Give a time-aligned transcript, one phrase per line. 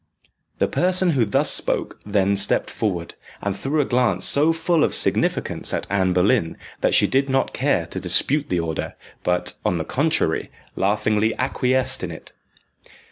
[0.57, 4.95] The person who thus spoke then stepped forward, and threw a glance so full of
[4.95, 9.77] significance at Anne Boleyn that she did not care to dispute the order, but, on
[9.77, 12.31] the contrary, laughingly acquiesced in it.